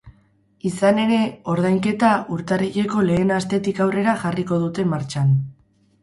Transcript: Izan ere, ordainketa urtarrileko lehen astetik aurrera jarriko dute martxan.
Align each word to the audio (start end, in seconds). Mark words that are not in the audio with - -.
Izan 0.67 0.99
ere, 1.01 1.17
ordainketa 1.55 2.13
urtarrileko 2.35 3.03
lehen 3.09 3.33
astetik 3.35 3.83
aurrera 3.85 4.15
jarriko 4.23 4.59
dute 4.63 4.87
martxan. 4.95 5.37